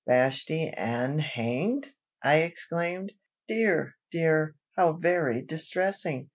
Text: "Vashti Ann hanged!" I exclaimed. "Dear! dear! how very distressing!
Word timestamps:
"Vashti 0.07 0.67
Ann 0.69 1.19
hanged!" 1.19 1.91
I 2.23 2.37
exclaimed. 2.37 3.11
"Dear! 3.47 3.95
dear! 4.09 4.55
how 4.75 4.93
very 4.93 5.43
distressing! 5.43 6.29